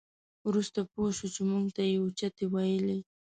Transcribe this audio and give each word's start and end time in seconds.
وروسته 0.47 0.79
پوه 0.91 1.09
شوو 1.17 1.31
چې 1.35 1.41
موږ 1.51 1.65
ته 1.75 1.83
یې 1.89 1.95
اوچتې 2.03 2.45
ویلې. 2.53 2.97